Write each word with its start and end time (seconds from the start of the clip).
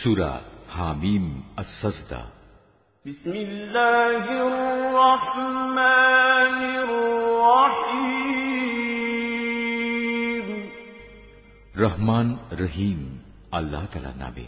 সুরা 0.00 0.32
হামিম 0.68 1.24
আসজদা 1.56 2.22
بسم 3.04 3.34
الله 3.46 4.24
الرحمن 4.50 5.78
الرحيم 6.82 8.46
রহমান 11.74 12.26
রহিম 12.62 13.00
আল্লাহ 13.52 13.82
তালা 13.92 14.12
নামে 14.22 14.46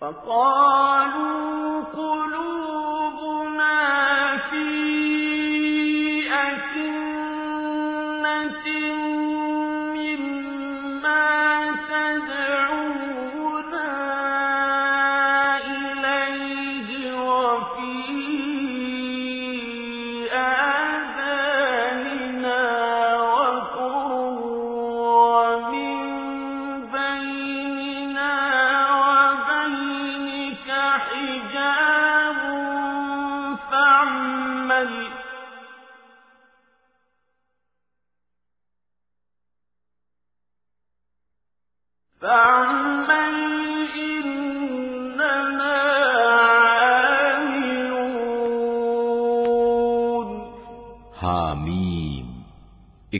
فقالوا 0.00 1.80
قل 1.84 2.33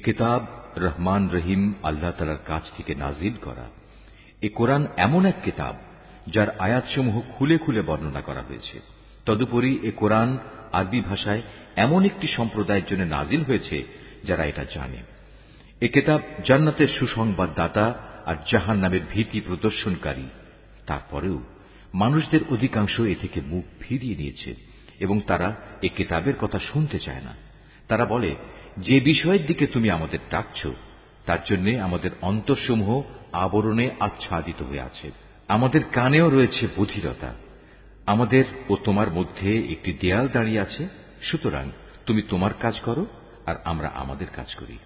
কিতাব 0.05 0.47
রহমান 0.77 1.29
রহিম 1.29 1.75
আল্লাহ 1.83 2.11
তালার 2.11 2.37
কাছ 2.47 2.63
থেকে 2.77 2.95
নাজিল 2.95 3.35
করা। 3.43 3.71
এ 4.43 4.49
কোরআন 4.49 4.87
এমন 4.97 5.27
এক 5.27 5.35
কিতাব 5.45 5.77
যার 6.27 6.61
আয়াতসমূহ 6.61 7.21
খুলে 7.39 7.59
খুলে 7.59 7.83
বর্ণনা 7.83 8.21
করা 8.21 8.43
হয়েছে। 8.43 8.81
তদুপরি 9.27 9.79
এ 9.83 9.91
কোরআন 9.97 10.39
আরবি 10.73 11.01
ভাষায় 11.01 11.43
এমন 11.77 12.05
একটি 12.05 12.27
সম্প্রদায়ের 12.27 12.83
জন্য 12.91 13.03
নাজিল 13.03 13.43
হয়েছে 13.43 13.85
যারা 14.25 14.45
এটা 14.45 14.65
জানে। 14.75 14.97
এ 15.81 15.89
কিতাব 15.89 16.21
জান্নাতের 16.45 16.89
সুসংবাদদাতা 16.89 17.95
আর 18.27 18.37
জাহান 18.53 18.79
নামের 18.79 19.01
ভীতি 19.11 19.41
প্রদর্শনকারী। 19.41 20.29
তারপরেও 20.87 21.43
মানুষদের 21.95 22.41
অধিকাংশ 22.51 23.01
এ 23.01 23.15
থেকে 23.21 23.41
মুখ 23.41 23.65
ফিরিয়ে 23.81 24.17
নিয়েছে 24.17 24.55
এবং 25.01 25.21
তারা 25.21 25.55
এ 25.83 25.89
কিতাবের 25.97 26.35
কথা 26.41 26.59
শুনতে 26.59 26.99
চায় 26.99 27.23
না। 27.23 27.35
তারা 27.89 28.05
বলে 28.05 28.37
যে 28.79 29.01
বিষয়ের 29.01 29.47
দিকে 29.47 29.67
তুমি 29.67 29.91
আমাদের 29.91 30.19
ডাকছ, 30.31 30.67
তার 31.27 31.39
জন্য 31.51 31.79
আমাদের 31.79 32.11
অন্তরসমূহ 32.23 33.03
আবরণে 33.33 33.91
আচ্ছাদিত 34.01 34.63
হয়ে 34.63 34.81
আছে। 34.81 35.11
আমাদের 35.49 35.81
কানেও 35.93 36.31
রয়েছে 36.31 36.69
বধিরতা। 36.77 37.35
আমাদের 38.07 38.45
ও 38.69 38.77
তোমার 38.85 39.11
মধ্যে 39.11 39.59
একটি 39.59 39.93
দেয়াল 39.93 40.29
দাঁড়িয়ে 40.29 40.61
আছে। 40.61 40.89
সুতরাং 41.23 41.71
তুমি 42.07 42.23
তোমার 42.23 42.51
কাজ 42.61 42.81
করো, 42.81 43.07
আর 43.47 43.55
আমরা 43.65 43.89
আমাদের 43.95 44.27
কাজ 44.37 44.55
করি। 44.55 44.79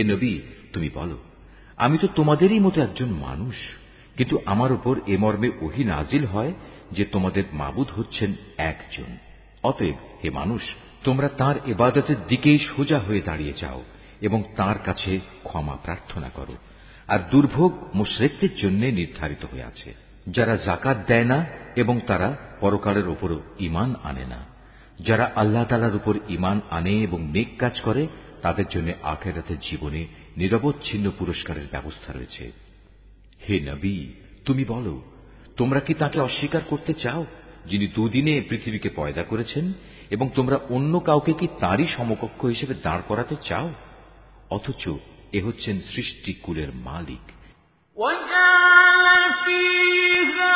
হে 0.00 0.04
নবী, 0.04 0.40
তুমি 0.72 0.88
বলো, 0.94 1.18
আমি 1.76 1.98
তো 1.98 2.06
তোমাদেরই 2.14 2.60
মতো 2.60 2.80
একজন 2.80 3.10
মানুষ, 3.26 3.54
কিন্তু 4.16 4.38
আমার 4.46 4.72
উপর 4.72 4.94
এ 5.06 5.16
মর্মে 5.16 5.48
ওহি 5.60 5.84
নাজিল 5.84 6.24
হয় 6.24 6.52
যে 6.92 7.04
তোমাদের 7.04 7.44
মাবুদ 7.52 7.88
হচ্ছেন 7.96 8.34
একজন। 8.56 9.10
অতএব 9.62 9.94
হে 10.24 10.30
মানুষ, 10.30 10.62
তোমরা 11.04 11.28
তার 11.28 11.56
এবাদতের 11.66 12.16
দিকেই 12.28 12.58
সোজা 12.58 12.98
হয়ে 12.98 13.20
দাঁড়িয়ে 13.20 13.54
যাও 13.60 13.82
এবং 14.20 14.42
তার 14.56 14.78
কাছে 14.78 15.20
ক্ষমা 15.44 15.76
প্রার্থনা 15.76 16.28
করো, 16.28 16.54
আর 17.08 17.20
দুর্ভোগ 17.30 17.72
মুশরেকদের 17.94 18.52
জন্য 18.56 18.82
নির্ধারিত 18.98 19.42
হয়ে 19.52 19.62
আছে। 19.62 19.94
যারা 20.26 20.56
জাকাত 20.56 20.96
দেয় 21.06 21.24
না 21.24 21.46
এবং 21.76 22.00
তারা 22.06 22.36
পরকালের 22.60 23.08
উপরও 23.08 23.40
ইমান 23.58 23.94
আনে 24.02 24.24
না। 24.24 24.40
যারা 25.00 25.30
আল্লাহ 25.36 25.64
তালার 25.64 25.94
উপর 25.96 26.14
ইমান 26.28 26.60
আনে 26.70 26.90
এবং 26.90 27.20
নেক 27.30 27.50
কাজ 27.58 27.80
করে 27.80 28.06
তাদের 28.41 28.67
জন্য 28.69 28.89
আখেরাতের 29.03 29.59
জীবনে 29.59 30.01
নিরবচ্ছিন্ন 30.37 31.05
পুরস্কারের 31.11 31.67
ব্যবস্থা 31.71 32.09
রয়েছে 32.11 32.43
হে 33.41 33.55
নবী 33.59 33.95
তুমি 34.45 34.63
বলো 34.65 34.95
তোমরা 35.57 35.79
কি 35.79 35.93
তাকে 35.93 36.17
অস্বীকার 36.19 36.63
করতে 36.69 36.93
চাও 36.93 37.21
যিনি 37.65 37.85
দুদিনে 37.87 38.35
পৃথিবীকে 38.49 38.89
পয়দা 38.95 39.23
করেছেন 39.23 39.65
এবং 40.09 40.27
তোমরা 40.35 40.57
অন্য 40.69 40.93
কাউকে 40.99 41.33
কি 41.33 41.47
তাঁরই 41.59 41.87
সমকক্ষ 41.97 42.41
হিসেবে 42.45 42.73
দাঁড় 42.83 43.03
করাতে 43.07 43.35
চাও 43.43 43.67
অথচ 44.49 44.83
এ 45.33 45.39
হচ্ছেন 45.41 45.75
সৃষ্টিকুলের 45.91 46.69
মালিক 46.85 47.23
وجعل 47.97 49.07
فيها 49.45 50.55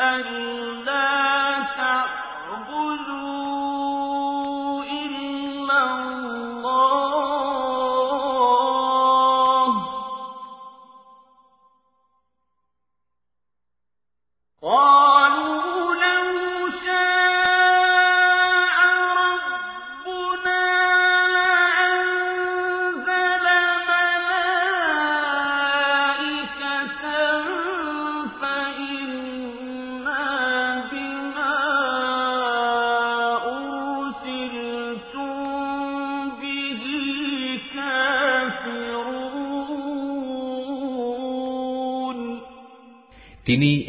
أن 0.00 0.59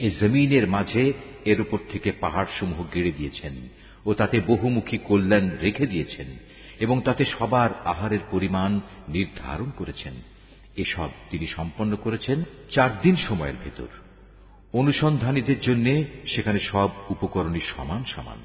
এ 0.02 0.12
জমিনের 0.22 0.68
মাঝে 0.68 1.14
এর 1.46 1.62
উপর 1.62 1.80
থেকে 1.92 2.12
পাহাড় 2.12 2.48
সমূহ 2.60 2.84
গেড়ে 2.94 3.12
দিয়েছেন 3.12 3.54
ও 4.06 4.14
তাতে 4.14 4.42
বহুমুখী 4.48 4.98
কল্যাণ 4.98 5.50
রেখে 5.62 5.88
দিয়েছেন 5.88 6.26
এবং 6.80 7.02
তাতে 7.06 7.26
সবার 7.26 7.70
আহারের 7.86 8.24
পরিমাণ 8.32 8.80
নির্ধারণ 9.10 9.70
করেছেন। 9.78 10.14
এসব 10.78 11.10
তিনি 11.30 11.48
সম্পন্ন 11.48 11.96
করেছেন 11.96 12.44
চার 12.72 12.90
দিন 13.02 13.16
সময়ের 13.16 13.54
ভেতর। 13.64 13.88
অনুসন্ধানীদের 14.74 15.60
জন্য 15.60 16.04
সেখানে 16.28 16.60
সব 16.60 16.90
উপকরণই 17.10 17.60
সমান 17.78 18.04
সমান। 18.04 18.38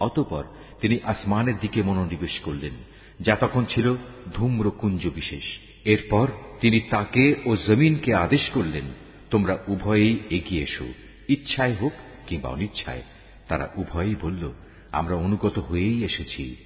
অতপর 0.00 0.44
তিনি 0.80 0.98
আসমানের 1.04 1.54
দিকে 1.60 1.82
মনোনিবেশ 1.82 2.40
করলেন, 2.40 2.74
যা 3.20 3.36
তখন 3.36 3.64
ছিল 3.64 3.94
ধূম্রকুঞ্জ 4.32 5.06
বিশেষ। 5.06 5.44
এরপর 5.84 6.26
তিনি 6.60 6.80
তাকে 6.80 7.34
ও 7.44 7.56
জমিনকে 7.56 8.14
আদেশ 8.14 8.50
করলেন 8.54 8.84
তোমরা 9.34 9.58
উভয়েই 9.68 10.18
এগিয়ে 10.30 10.62
এসো, 10.62 10.86
ইচ্ছায় 11.28 11.74
হোক 11.80 11.92
কিংবা 12.26 12.48
অনিচ্ছায়। 12.48 13.02
তারা 13.48 13.70
উভয়েই 13.76 14.14
বলল, 14.20 14.52
আমরা 14.92 15.14
অনুগত 15.14 15.58
হয়েই 15.58 16.04
এসেছি। 16.04 16.56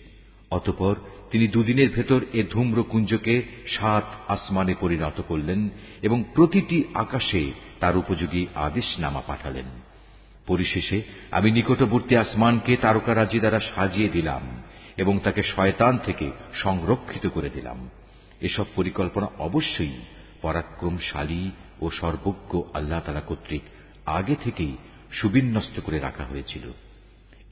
অতপর 0.51 0.95
তিনি 1.31 1.49
দুদিনের 1.49 1.91
ভেতর 1.91 2.21
এ 2.33 2.43
ধূম্রকুঞ্জকে 2.51 3.43
সাত 3.67 4.05
আসমানে 4.29 4.75
পরিণত 4.81 5.21
করলেন 5.29 5.69
এবং 6.03 6.25
প্রতিটি 6.35 6.85
আকাশে 6.95 7.53
তার 7.81 7.97
উপযোগী 7.97 8.47
আদেশ 8.55 8.99
নামা 8.99 9.23
পাঠালেন। 9.27 9.65
পরিশেষে, 10.47 11.03
আমি 11.31 11.51
নিকটবর্তী 11.51 12.17
আসমানকে 12.17 12.77
তারকারাজি 12.77 13.39
দ্বারা 13.39 13.61
সাজিয়ে 13.61 14.09
দিলাম 14.09 14.43
এবং 14.97 15.19
তাকে 15.19 15.43
শয়তান 15.43 15.99
থেকে 15.99 16.31
সংরক্ষিত 16.55 17.27
করে 17.27 17.51
দিলাম। 17.51 17.91
এসব 18.41 18.65
পরিকল্পনা 18.75 19.27
অবশ্যই 19.39 19.93
পরাক্রমশালী 20.43 21.51
ও 21.81 21.91
সর্বজ্ঞ 21.91 22.61
আল্লাহ 22.75 23.01
তালা 23.01 23.21
কর্তৃক 23.21 23.63
আগে 24.07 24.37
থেকেই 24.45 24.77
সুবিন্যস্ত 25.13 25.81
করে 25.81 25.99
রাখা 25.99 26.25
হয়েছিল। 26.25 26.73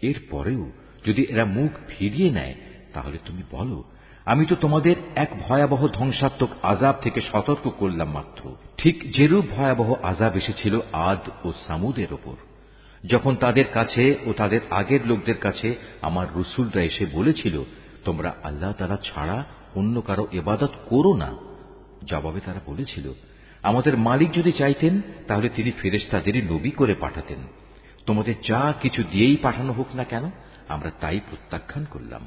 এর 0.03 0.15
পরেও 0.31 0.71
যদি 1.07 1.23
এরা 1.23 1.45
মুখ 1.45 1.71
ফিরিয়ে 1.89 2.31
নেয়, 2.31 2.55
তাহলে 2.95 3.19
তুমি 3.27 3.43
বলো, 3.51 3.85
আমি 4.25 4.47
তো 4.47 4.55
তোমাদের 4.55 4.97
এক 5.15 5.29
ভয়াবহ 5.49 5.89
ধ্বংসাত্মক 5.89 6.49
আজাব 6.63 6.95
থেকে 7.03 7.21
সতর্ক 7.21 7.71
করলাম 7.79 8.11
মাত্র। 8.11 8.57
ঠিক 8.77 9.13
যেরূপ 9.13 9.45
ভয়াবহ 9.57 9.95
আজাব 10.03 10.37
এসেছিল 10.37 10.81
আদ 10.93 11.47
ও 11.47 11.53
সামুদের 11.67 12.13
ওপর। 12.13 12.37
যখন 13.07 13.37
তাদের 13.37 13.65
কাছে 13.73 14.17
ও 14.27 14.33
তাদের 14.33 14.61
আগের 14.71 15.07
লোকদের 15.07 15.39
কাছে 15.39 15.75
আমার 16.03 16.27
রসুলরা 16.35 16.83
এসে 16.83 17.07
বলেছিল, 17.07 17.63
তোমরা 18.05 18.35
আল্লাহ 18.43 18.73
তারা 18.73 18.97
ছাড়া 18.97 19.45
অন্য 19.75 20.01
কারও 20.01 20.27
এবাদত 20.33 20.73
করো 20.87 21.17
না। 21.17 21.37
জবাবে 22.05 22.41
তারা 22.41 22.61
বলেছিল 22.67 23.13
আমাদের 23.67 23.99
মালিক 23.99 24.33
যদি 24.33 24.53
চাইতেন, 24.53 25.01
তাহলে 25.29 25.49
তিনি 25.49 25.71
ফেরেস্তাদেরই 25.71 26.43
নবী 26.43 26.71
করে 26.71 26.95
পাঠাতেন। 26.95 27.39
তোমাদের 28.07 28.35
যা 28.49 28.75
কিছু 28.81 29.03
দিয়েই 29.03 29.37
পাঠানো 29.37 29.73
হোক 29.73 29.95
না 29.95 30.05
কেন, 30.05 30.31
আমরা 30.69 30.91
তাই 31.01 31.21
প্রত্যাখ্যান 31.31 31.87
করলাম। 31.91 32.21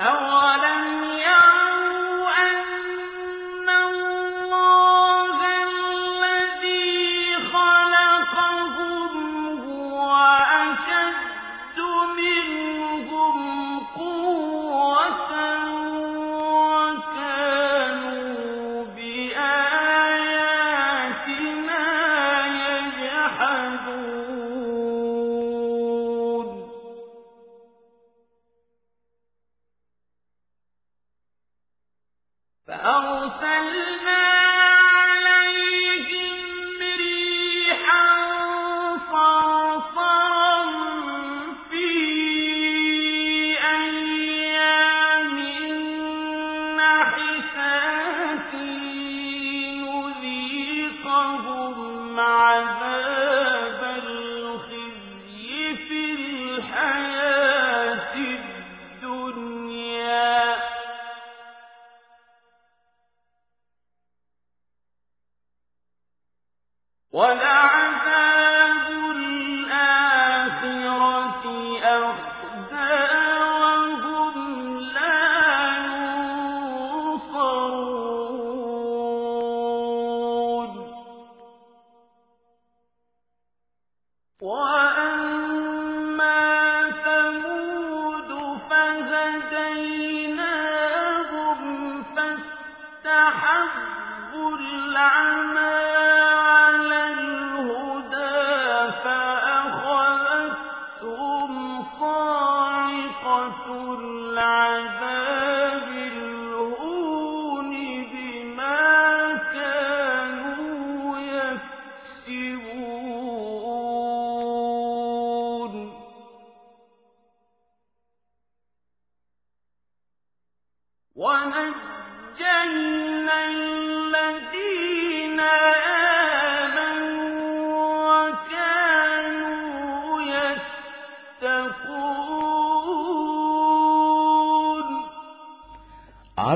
أولم 0.00 0.45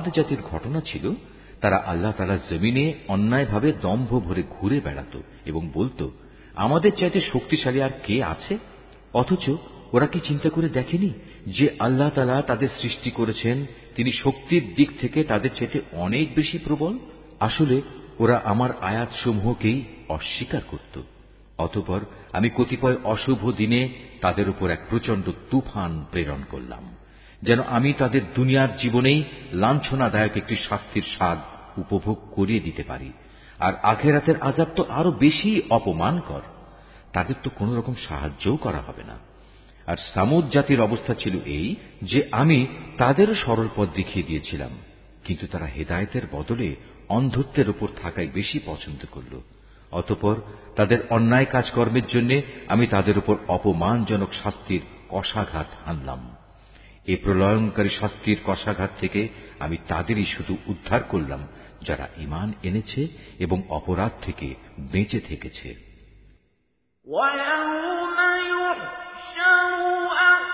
আদ 0.02 0.10
জাতির 0.16 0.42
ঘটনা 0.42 0.82
ছিল, 0.82 1.12
তারা 1.62 1.84
আল্লাহ 1.86 2.12
তালা 2.12 2.38
জমিনে 2.50 2.94
অন্যায়ভাবে 3.08 3.74
দম্ভ 3.82 4.20
ভরে 4.20 4.44
ঘুরে 4.50 4.80
বেড়াত 4.80 5.20
এবং 5.46 5.70
বলতো, 5.74 6.12
আমাদের 6.56 6.92
চাইতে 7.00 7.22
শক্তিশালী 7.22 7.82
আর 7.82 7.90
কে 8.04 8.24
আছে? 8.24 8.58
অথচ 9.14 9.50
ওরা 9.94 10.08
কি 10.08 10.20
চিন্তা 10.20 10.50
করে 10.50 10.70
দেখেনি 10.70 11.10
যে 11.48 11.70
আল্লাহ 11.80 12.10
তালা 12.10 12.42
তাদের 12.42 12.68
সৃষ্টি 12.82 13.12
করেছেন, 13.12 13.66
তিনি 13.96 14.12
শক্তির 14.12 14.74
দিক 14.76 14.90
থেকে 15.02 15.24
তাদের 15.24 15.50
চাইতে 15.56 15.82
অনেক 15.92 16.36
বেশি 16.36 16.58
প্রবল? 16.58 16.98
আসলে 17.40 17.82
ওরা 18.20 18.42
আমার 18.44 18.70
আয়াতসমূহকেই 18.82 19.84
অস্বীকার 20.10 20.62
করত। 20.68 21.02
অতপর 21.58 22.00
আমি 22.34 22.50
কতিপয় 22.50 22.96
অশুভ 23.04 23.52
দিনে 23.52 23.90
তাদের 24.22 24.50
উপর 24.50 24.70
এক 24.70 24.80
প্রচণ্ড 24.90 25.32
তুফান 25.50 26.06
প্রেরণ 26.12 26.44
করলাম। 26.50 26.96
যেন 27.42 27.60
আমি 27.64 27.94
তাদের 27.94 28.22
দুনিয়ার 28.36 28.78
জীবনেই 28.78 29.24
লাঞ্ছনাদায়ক 29.54 30.38
একটি 30.38 30.56
শাস্তির 30.56 31.04
স্বাদ 31.16 31.40
উপভোগ 31.80 32.18
করিয়ে 32.32 32.60
দিতে 32.60 32.84
পারি। 32.84 33.14
আর 33.60 33.74
আখেরাতের 33.84 34.42
আজাব 34.42 34.68
তো 34.76 34.86
আরও 34.90 35.12
বেশি 35.12 35.62
অপমানকর। 35.70 36.42
তাদের 37.14 37.36
তো 37.44 37.50
কোন 37.50 37.78
রকম 37.78 37.94
সাহায্যও 38.08 38.58
করা 38.58 38.78
হবে 38.78 39.04
না। 39.04 39.20
আর 39.88 39.98
সামুদ 40.14 40.50
জাতির 40.50 40.82
অবস্থা 40.82 41.14
ছিল 41.14 41.40
এই 41.46 41.76
যে 42.02 42.28
আমি 42.32 42.68
তাদেরও 42.98 43.36
সরল 43.36 43.68
পথ 43.76 43.90
দেখিয়ে 43.96 44.26
দিয়েছিলাম। 44.26 44.70
কিন্তু 45.24 45.48
তারা 45.48 45.66
হেদায়তের 45.66 46.22
বদলে 46.32 46.76
অন্ধত্বের 47.10 47.70
উপর 47.70 47.88
থাকাই 48.02 48.28
বেশি 48.28 48.60
পছন্দ 48.66 49.06
করল। 49.12 49.42
অতপর 49.92 50.36
তাদের 50.76 50.98
অন্যায় 51.10 51.46
কাজকর্মের 51.46 52.08
জন্য 52.08 52.42
আমি 52.68 52.88
তাদের 52.88 53.18
উপর 53.18 53.36
অপমানজনক 53.48 54.34
শাস্তির 54.44 54.82
কষাঘাত 55.10 55.68
আনলাম। 55.86 56.36
এ 57.07 57.17
প্রলয়ঙ্কারী 57.25 57.91
শাস্তির 58.01 58.37
কষাঘাত 58.45 58.91
থেকে 59.01 59.29
আমি 59.61 59.79
তাদেরই 59.89 60.27
শুধু 60.27 60.57
উদ্ধার 60.67 61.03
করলাম 61.03 61.49
যারা 61.83 62.09
ইমান 62.17 62.53
এনেছে 62.63 63.09
এবং 63.39 63.63
অপরাধ 63.69 64.11
থেকে 64.23 64.55
বেঁচে 64.93 65.21
থেকেছে 65.21 65.75
وَيَوْمَ 67.07 68.19
يُحْشَرُ 68.53 70.50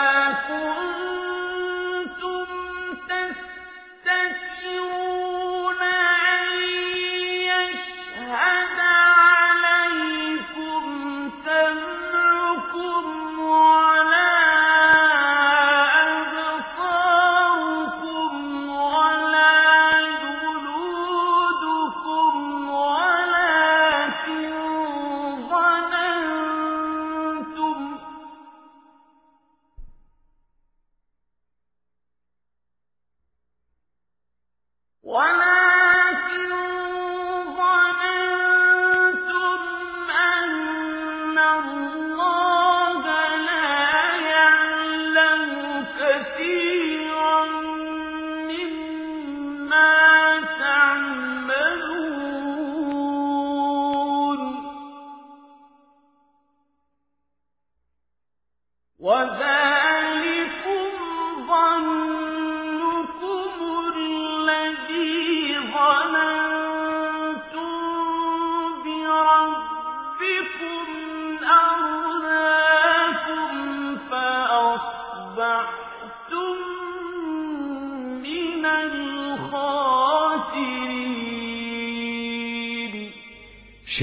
كُنتُمْ 0.00 1.29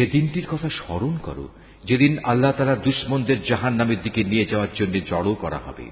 সেদিনটির 0.07 0.47
কথা 0.51 0.69
স্মরণ 0.69 1.17
করো, 1.17 1.49
যেদিন 1.83 2.19
আল্লাহ 2.23 2.51
তালা 2.51 2.75
দুশ্মনদের 2.75 3.43
জাহান 3.43 3.73
নামের 3.73 4.01
দিকে 4.01 4.23
নিয়ে 4.23 4.45
যাওয়ার 4.45 4.67
জন্য 4.75 4.93
জড়ো 4.93 5.35
করা 5.35 5.57
হবে। 5.57 5.91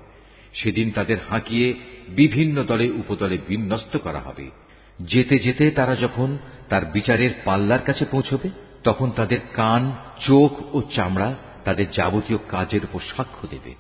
সেদিন 0.54 0.92
তাদের 0.92 1.18
হাঁকিয়ে 1.30 1.74
বিভিন্ন 2.10 2.64
দলে 2.64 2.90
উপদলে 2.90 3.38
বিন্যস্ত 3.48 3.98
করা 3.98 4.20
হবে। 4.20 4.50
যেতে 5.00 5.40
যেতে 5.40 5.72
তারা 5.72 5.96
যখন 5.96 6.38
তার 6.70 6.86
বিচারের 6.86 7.30
পাল্লার 7.46 7.80
কাছে 7.80 8.06
পৌঁছবে, 8.12 8.50
তখন 8.84 9.12
তাদের 9.12 9.40
কান, 9.54 9.92
চোখ 10.28 10.76
ও 10.76 10.82
চামড়া 10.96 11.36
তাদের 11.66 11.92
যাবতীয় 11.92 12.40
কাজের 12.48 12.84
উপর 12.84 13.00
সাক্ষ্য 13.18 13.48
দেবে। 13.48 13.76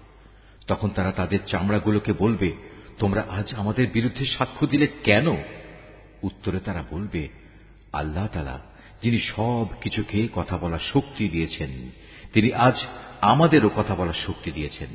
তখন 0.67 0.89
তারা 0.89 1.11
তাদের 1.11 1.39
চামড়াগুলোকে 1.47 2.13
বলবে, 2.13 2.51
তোমরা 2.99 3.25
আজ 3.29 3.53
আমাদের 3.55 3.87
বিরুদ্ধে 3.93 4.25
সাক্ষ্য 4.25 4.67
দিলে 4.67 4.87
কেন? 5.03 5.35
উত্তরে 6.23 6.59
তারা 6.59 6.83
বলবে, 6.91 7.27
আল্লাহ 7.93 8.27
তালা 8.33 8.74
যিনি 9.03 9.19
সব 9.19 9.65
কিছুকে 9.81 10.27
কথা 10.36 10.58
বলার 10.58 10.79
শক্তি 10.93 11.29
দিয়েছেন, 11.29 11.89
তিনি 12.34 12.53
আজ 12.53 12.75
আমাদেরও 13.21 13.69
কথা 13.75 13.95
বলার 13.95 14.13
শক্তি 14.13 14.51
দিয়েছেন। 14.51 14.89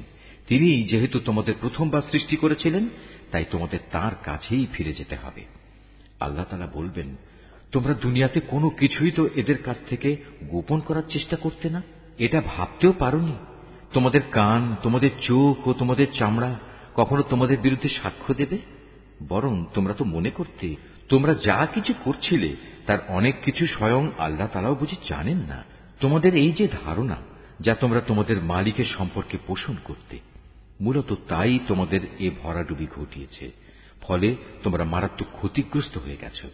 তিনি 0.49 0.83
যেহেতু 0.83 1.21
তোমাদের 1.21 1.55
প্রথমবার 1.61 2.03
সৃষ্টি 2.11 2.37
করেছিলেন, 2.37 2.89
তাই 3.31 3.45
তোমাদের 3.51 3.79
তার 3.93 4.13
কাছেই 4.25 4.67
ফিরে 4.73 4.93
যেতে 4.93 5.17
হবে। 5.17 5.45
আল্লাহ 6.21 6.45
তালা 6.45 6.67
বলবেন, 6.67 7.17
তোমরা 7.73 7.95
দুনিয়াতে 7.95 8.41
কোনো 8.41 8.71
কিছুই 8.71 9.11
তো 9.11 9.29
এদের 9.35 9.63
কাছ 9.63 9.77
থেকে 9.89 10.17
গোপন 10.45 10.81
করার 10.81 11.03
চেষ্টা 11.09 11.37
করতে 11.37 11.71
না? 11.71 11.83
এটা 12.19 12.43
ভাবতেও 12.47 12.93
পারোনি? 12.93 13.33
তোমাদের 13.93 14.21
কান, 14.31 14.77
তোমাদের 14.83 15.11
চোখ 15.23 15.69
ও 15.69 15.73
তোমাদের 15.73 16.07
চামড়া 16.15 16.59
কখনো 16.95 17.23
তোমাদের 17.23 17.59
বিরুদ্ধে 17.59 17.89
সাক্ষ্য 17.89 18.35
দেবে? 18.35 18.59
বরং 19.29 19.65
তোমরা 19.75 19.95
তো 19.95 20.05
মনে 20.05 20.31
করতে, 20.31 20.77
তোমরা 21.09 21.35
যা 21.35 21.67
কিছু 21.75 21.95
করছিলে 22.05 22.57
তার 22.87 22.99
অনেক 23.09 23.35
কিছু 23.45 23.67
স্বয়ং 23.67 24.11
আল্লাহ 24.19 24.49
তালাও 24.53 24.75
বুঝি 24.75 24.97
জানেন 25.09 25.37
না। 25.37 25.65
তোমাদের 26.01 26.35
এই 26.35 26.53
যে 26.53 26.69
ধারণা, 26.85 27.17
যা 27.61 27.75
তোমরা 27.75 28.01
তোমাদের 28.01 28.43
মালিকের 28.43 28.85
সম্পর্কে 28.85 29.39
পোষণ 29.47 29.77
করতে, 29.85 30.19
মূলত 30.81 31.15
তাই 31.29 31.59
তোমাদের 31.69 32.01
এ 32.19 32.31
ভরাডুবি 32.43 32.87
ঘটিয়েছে। 32.97 33.51
ফলে 34.01 34.37
তোমরা 34.63 34.85
মারাত্মক 34.85 35.27
ক্ষতিগ্রস্ত 35.33 35.99
হয়ে 35.99 36.17
গেছো। 36.17 36.49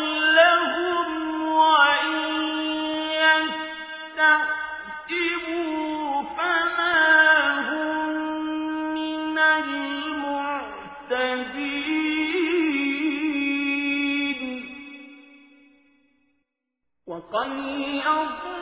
قد 17.35 17.51
أضل 18.07 18.54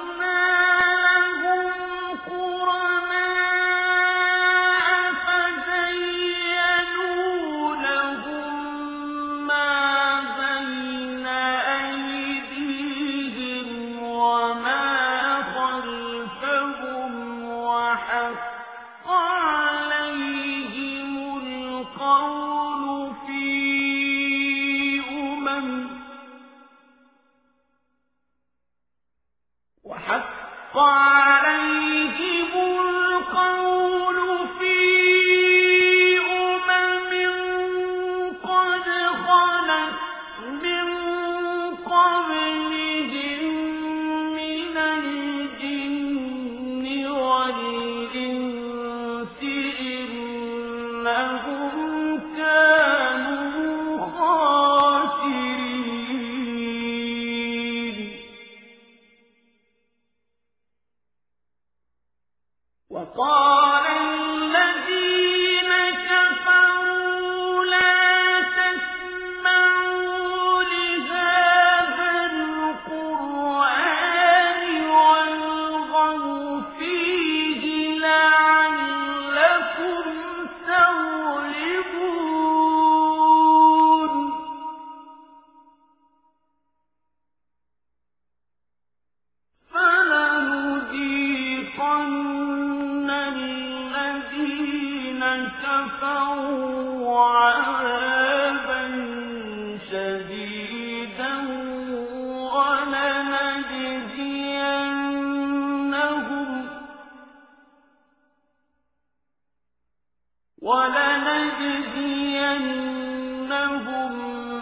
ولنجزينهم 110.62 112.52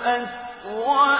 أسوأ 0.04 1.19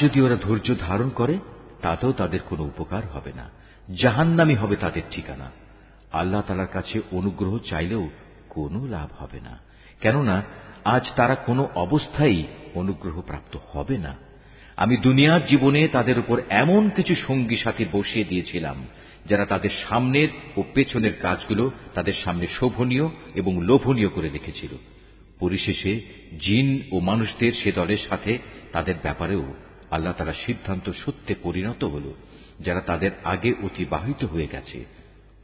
যদি 0.00 0.20
ওরা 0.20 0.36
ধৈর্য 0.36 0.74
ধারণ 0.80 1.08
করে, 1.08 1.38
তাতেও 1.82 2.12
তাদের 2.12 2.40
কোনো 2.50 2.62
উপকার 2.62 3.06
হবে 3.06 3.32
না। 3.32 3.50
জাহান্নামি 3.96 4.54
হবে 4.54 4.76
তাদের 4.76 5.02
ঠিকানা। 5.10 5.50
আল্লাহ 6.12 6.42
তালার 6.46 6.66
কাছে 6.66 7.00
অনুগ্রহ 7.12 7.58
চাইলেও 7.58 8.10
কোনো 8.48 8.86
লাভ 8.86 9.22
হবে 9.22 9.40
না। 9.40 9.58
কেননা, 10.00 10.42
আজ 10.84 11.06
তারা 11.16 11.34
কোনো 11.34 11.68
অবস্থায় 11.74 12.42
অনুগ্রহ 12.74 13.20
প্রাপ্ত 13.20 13.56
হবে 13.72 13.98
না। 13.98 14.16
আমি 14.76 14.96
দুনিয়ার 14.96 15.46
জীবনে 15.46 15.88
তাদের 15.88 16.18
উপর 16.18 16.40
এমন 16.50 16.88
কিছু 16.88 17.14
সঙ্গী 17.14 17.56
সাথী 17.56 17.84
বসিয়ে 17.92 18.24
দিয়েছিলাম, 18.24 18.86
যারা 19.26 19.44
তাদের 19.44 19.70
সামনের 19.88 20.28
ও 20.56 20.62
পেছনের 20.74 21.12
কাজগুলো 21.22 21.70
তাদের 21.94 22.14
সামনে 22.24 22.46
শোভনীয় 22.60 23.08
এবং 23.34 23.64
লোভনীয় 23.64 24.08
করে 24.08 24.28
রেখেছিল। 24.28 24.76
পরিশেষে 25.38 26.00
জিন 26.40 26.82
ও 26.92 27.00
মানুষদের 27.00 27.52
সে 27.52 27.72
দলের 27.72 27.98
সাথে 28.08 28.38
তাদের 28.72 28.94
ব্যাপারেও 29.02 29.54
আল্লাহ 29.94 30.12
তারা 30.12 30.32
সিদ্ধান্ত 30.46 30.90
সত্যে 30.90 31.34
পরিণত 31.42 31.84
হল, 31.84 32.12
যারা 32.60 32.80
তাদের 32.80 33.10
আগে 33.24 33.54
অতিবাহিত 33.62 34.24
হয়ে 34.24 34.46
গেছে। 34.46 34.84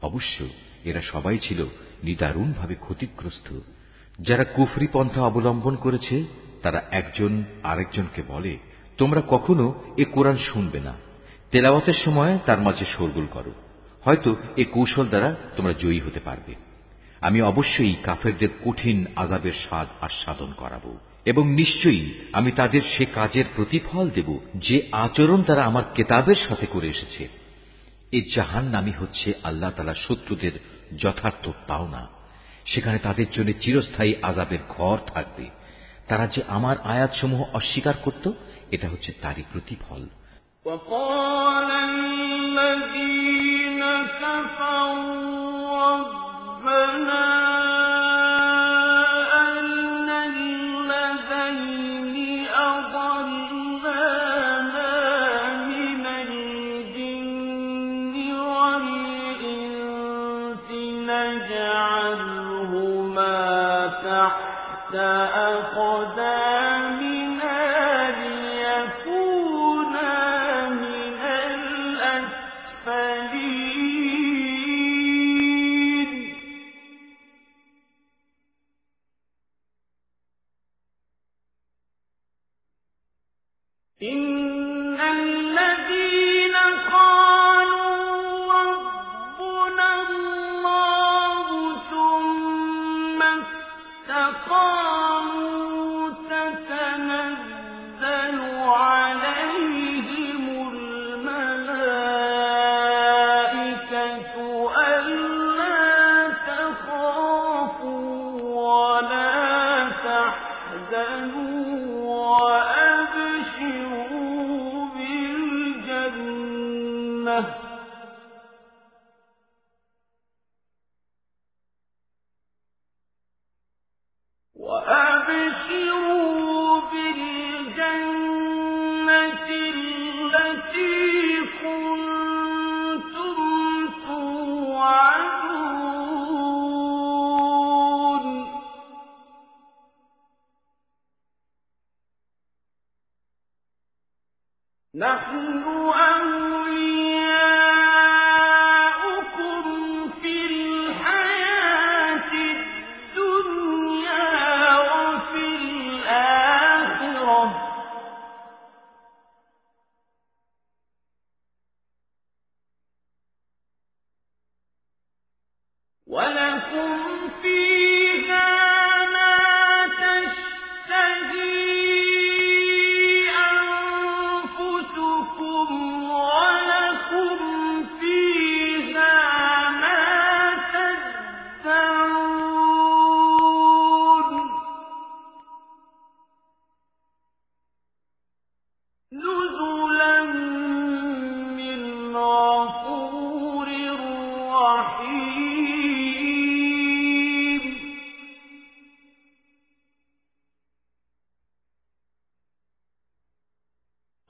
অবশ্য 0.03 0.49
এরা 0.85 1.03
সবাই 1.03 1.39
ছিল 1.39 1.67
নিদারুণভাবে 2.05 2.75
ক্ষতিগ্রস্ত। 2.75 3.61
যারা 4.21 4.45
কুফরি 4.45 4.87
পন্থা 4.93 5.23
অবলম্বন 5.23 5.77
করেছে, 5.77 6.25
তারা 6.63 6.83
একজন 6.91 7.45
আরেকজনকে 7.63 8.23
বলে, 8.29 8.59
তোমরা 8.99 9.23
কখনো 9.29 9.83
এ 9.97 10.05
কোরআন 10.05 10.39
শুনবে 10.39 10.81
না। 10.81 10.95
তেলাওয়াতের 11.51 11.95
সময় 12.05 12.39
তার 12.47 12.61
মাঝে 12.61 12.85
শোরগোল 12.85 13.27
করো। 13.27 13.53
হয়তো 14.05 14.37
এ 14.57 14.65
কৌশল 14.65 15.09
দ্বারা 15.09 15.37
তোমরা 15.57 15.73
জয়ী 15.73 16.01
হতে 16.01 16.21
পারবে। 16.21 16.55
আমি 17.21 17.43
অবশ্যই 17.43 17.95
কাফেরদের 18.03 18.49
কঠিন 18.65 19.07
আজাবের 19.17 19.53
স্বাদ 19.53 19.89
আস্বাদন 20.01 20.53
করাবো। 20.57 20.99
এবং 21.26 21.44
নিশ্চয়ই 21.52 22.04
আমি 22.34 22.52
তাদের 22.52 22.84
সে 22.94 23.04
কাজের 23.14 23.48
প্রতিফল 23.56 24.06
দেব 24.10 24.30
যে 24.58 24.78
আচরণ 25.06 25.40
তারা 25.44 25.64
আমার 25.66 25.86
কেতাবের 25.96 26.40
সাথে 26.48 26.66
করে 26.66 26.88
এসেছে 26.90 27.24
এই 28.12 28.24
জাহান 28.36 28.66
নামই 28.66 28.94
হচ্ছে 29.00 29.30
আল্লাহ 29.44 29.72
তালা 29.72 29.96
শত্রুদের 30.06 30.56
যথার্থ 30.98 31.46
পাওনা 31.68 32.04
সেখানে 32.66 32.98
তাদের 33.00 33.28
জন্য 33.32 33.50
চিরস্থায়ী 33.60 34.14
আজাবের 34.22 34.62
ঘর 34.70 34.98
থাকবে 35.14 35.46
তারা 36.08 36.26
যে 36.28 36.42
আমার 36.48 36.76
আয়াতসমূহ 36.84 37.42
অস্বীকার 37.54 37.96
করত 38.06 38.26
এটা 38.72 38.88
হচ্ছে 38.90 39.12
তারই 39.22 39.44
প্রতিফল 39.54 40.04
وقال 40.66 41.70
الذين 41.92 43.82
كفروا 44.16 45.36
ربنا 45.86 47.26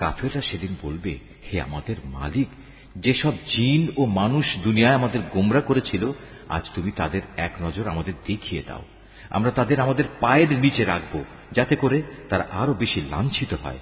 কাফেররা 0.00 0.42
সেদিন 0.50 0.72
বলবে 0.84 1.12
হে 1.46 1.56
আমাদের 1.68 1.96
মালিক 2.16 2.48
যেসব 2.95 3.31
জিন 3.31 3.87
ও 3.97 4.05
মানুষ 4.05 4.45
দুনিয়ায় 4.63 4.95
আমাদের 4.95 5.21
গোমরা 5.33 5.61
করেছিল, 5.61 6.11
আজ 6.49 6.63
তুমি 6.75 6.91
তাদের 6.91 7.21
এক 7.37 7.51
নজর 7.61 7.87
আমাদের 7.87 8.13
দেখিয়ে 8.27 8.63
দাও। 8.67 8.81
আমরা 9.29 9.51
তাদের 9.51 9.79
আমাদের 9.79 10.03
পায়ের 10.19 10.59
নিচে 10.59 10.85
রাখব, 10.85 11.23
যাতে 11.51 11.75
করে 11.75 12.01
তারা 12.29 12.47
আরও 12.51 12.73
বেশি 12.73 13.01
লাঞ্ছিত 13.01 13.53
হয়। 13.53 13.79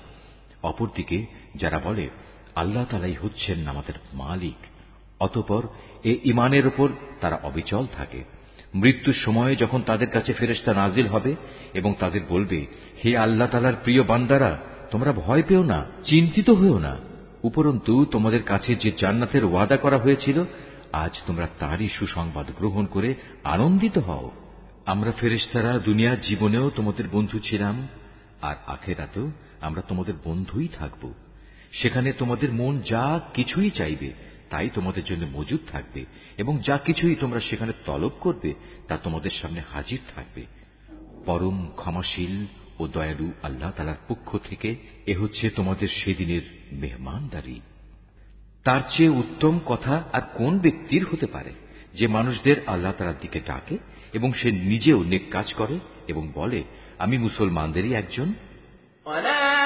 অপরদিকে 0.64 1.26
যারা 1.56 1.80
বলে, 1.80 2.10
আল্লাহ 2.56 2.86
তালাই 2.86 3.14
হচ্ছেন 3.14 3.68
আমাদের 3.68 3.94
মালিক, 4.14 4.56
অতপর 5.20 5.68
এ 6.04 6.18
ইমানের 6.24 6.68
ওপর 6.68 6.90
তারা 7.22 7.40
অবিচল 7.44 7.86
থাকে। 7.98 8.24
মৃত্যুর 8.76 9.14
সময়ে 9.14 9.56
যখন 9.56 9.82
তাদের 9.82 10.10
কাছে 10.10 10.34
ফেরেশতা 10.34 10.74
নাজিল 10.74 11.08
হবে 11.08 11.36
এবং 11.74 11.94
তাদের 12.00 12.22
বলবে, 12.30 12.66
হে 13.06 13.18
আল্লাহ 13.18 13.48
তালার 13.48 13.74
প্রিয় 13.84 14.04
বান্দারা, 14.04 14.60
তোমরা 14.92 15.14
ভয় 15.14 15.44
পেও 15.48 15.64
না, 15.64 15.86
চিন্তিত 16.04 16.50
হয়েও 16.50 16.80
না। 16.80 17.11
উপরন্তু 17.44 18.06
তোমাদের 18.06 18.44
কাছে 18.44 18.76
যে 18.76 18.92
জান্নাতের 18.98 19.46
ওয়াদা 19.46 19.78
করা 19.78 19.98
হয়েছিল, 19.98 20.44
আজ 20.94 21.12
তোমরা 21.28 21.48
তারই 21.60 21.90
সুসংবাদ 21.90 22.52
গ্রহণ 22.58 22.86
করে 22.86 23.16
আনন্দিত 23.44 23.98
হও। 23.98 24.32
আমরা 24.86 25.12
ফেরেশতারা 25.12 25.80
দুনিয়ার 25.80 26.22
জীবনেও 26.22 26.70
তোমাদের 26.70 27.06
বন্ধু 27.12 27.40
ছিলাম, 27.40 27.88
আর 28.42 28.56
আখেরাতেও 28.68 29.32
আমরা 29.62 29.82
তোমাদের 29.82 30.14
বন্ধুই 30.24 30.68
থাকব। 30.68 31.14
সেখানে 31.72 32.14
তোমাদের 32.14 32.54
মন 32.54 32.82
যা 32.90 33.20
কিছুই 33.34 33.70
চাইবে, 33.70 34.14
তাই 34.50 34.70
তোমাদের 34.70 35.06
জন্য 35.06 35.28
মজুদ 35.34 35.60
থাকবে, 35.72 36.06
এবং 36.38 36.60
যা 36.68 36.78
কিছুই 36.78 37.16
তোমরা 37.16 37.40
সেখানে 37.40 37.74
তলব 37.86 38.12
করবে, 38.20 38.54
তা 38.88 38.98
তোমাদের 38.98 39.32
সামনে 39.42 39.62
হাজির 39.74 40.00
থাকবে। 40.16 40.46
পরম 41.26 41.72
ক্ষমাশীল 41.76 42.61
ও 42.79 42.87
দয়ালু 42.87 43.29
আল্লাহ 43.43 43.71
তালার 43.77 44.01
পক্ষ 44.09 44.29
থেকে 44.49 44.77
এ 45.07 45.15
হচ্ছে 45.17 45.51
তোমাদের 45.51 45.89
সেদিনের 45.89 46.45
মেহমানদারি 46.73 47.61
তার 48.65 48.81
চেয়ে 48.91 49.17
উত্তম 49.17 49.55
কথা 49.67 49.95
আর 50.13 50.23
কোন 50.35 50.53
ব্যক্তির 50.59 51.03
হতে 51.11 51.27
পারে 51.27 51.53
যে 51.95 52.07
মানুষদের 52.07 52.57
আল্লাহ 52.67 52.93
তালার 52.93 53.19
দিকে 53.21 53.41
ডাকে 53.47 53.79
এবং 54.13 54.33
সে 54.33 54.49
নিজেও 54.53 55.03
নেক 55.03 55.25
কাজ 55.31 55.49
করে 55.53 55.77
এবং 56.09 56.33
বলে 56.35 56.61
আমি 56.99 57.17
মুসলমানদেরই 57.19 57.93
একজন 57.93 58.29
ولا 59.07 59.57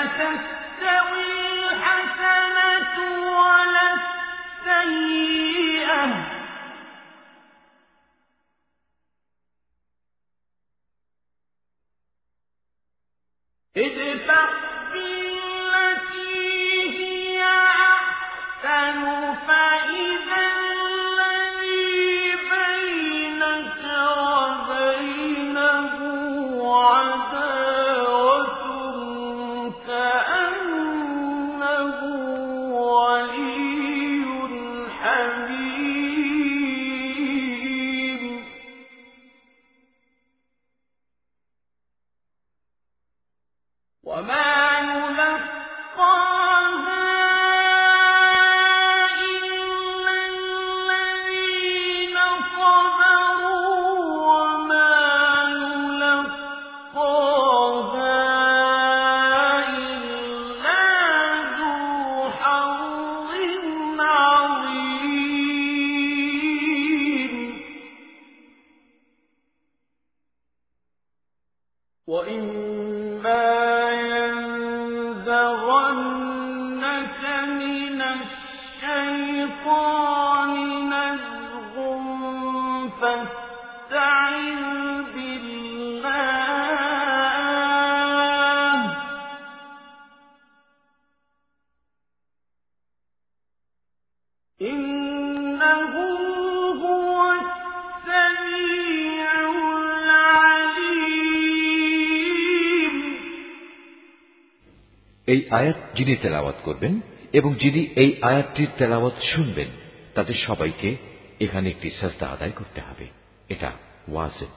এই 105.35 105.41
আয়াত 105.51 105.79
যিনি 105.95 106.15
তেলাওয়াত 106.17 106.59
করবেন 106.65 106.93
এবং 107.33 107.51
যিনি 107.55 107.81
এই 107.97 108.11
আয়াতটির 108.23 108.71
তেলাওয়াত 108.79 109.17
শুনবেন 109.23 109.71
তাদের 110.15 110.37
সবাইকে 110.47 110.97
এখানে 111.41 111.67
একটি 111.71 111.89
সাজদা 111.91 112.27
আদায় 112.27 112.51
করতে 112.51 112.81
হবে 112.81 113.07
এটা 113.49 113.71
ওয়াজে 114.09 114.49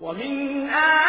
ومن 0.00 0.32
آياته 0.68 1.03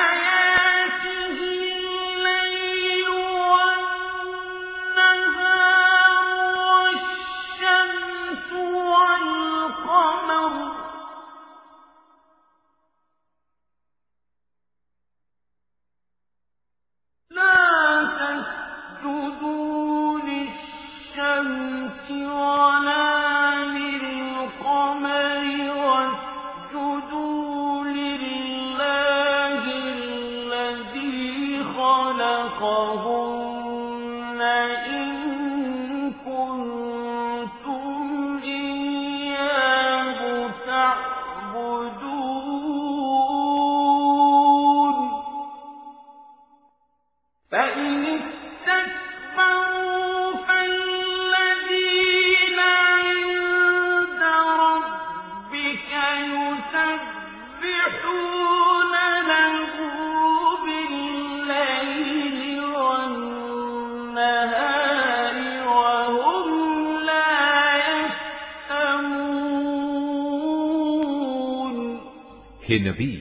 হে 72.68 72.78
নবী, 72.78 73.16